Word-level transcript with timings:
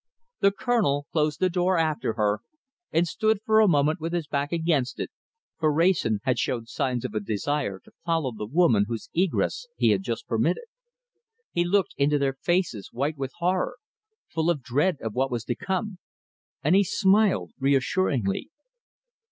The 0.39 0.51
Colonel 0.51 1.05
closed 1.11 1.39
the 1.39 1.47
door 1.51 1.77
after 1.77 2.13
her, 2.13 2.39
and 2.91 3.07
stood 3.07 3.39
for 3.45 3.59
a 3.59 3.67
moment 3.67 3.99
with 4.01 4.13
his 4.13 4.25
back 4.25 4.51
against 4.51 4.99
it, 4.99 5.11
for 5.59 5.71
Wrayson 5.71 6.21
had 6.23 6.39
shown 6.39 6.65
signs 6.65 7.05
of 7.05 7.13
a 7.13 7.19
desire 7.19 7.79
to 7.85 7.91
follow 8.03 8.31
the 8.35 8.47
woman 8.47 8.85
whose 8.87 9.11
egress 9.13 9.67
he 9.77 9.89
had 9.89 10.01
just 10.01 10.25
permitted. 10.25 10.63
He 11.51 11.63
looked 11.65 11.93
into 11.97 12.17
their 12.17 12.33
faces, 12.41 12.89
white 12.91 13.15
with 13.19 13.33
horror 13.33 13.75
full 14.27 14.49
of 14.49 14.63
dread 14.63 14.97
of 15.01 15.13
what 15.13 15.29
was 15.29 15.43
to 15.43 15.53
come, 15.53 15.99
and 16.63 16.73
he 16.75 16.83
smiled 16.83 17.51
reassuringly. 17.59 18.49